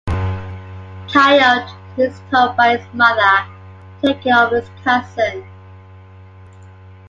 [1.07, 3.21] Kyle is told by his mother
[4.01, 5.47] to take care of his cousin.